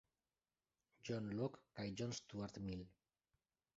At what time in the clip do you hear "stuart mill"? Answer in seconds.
2.21-2.85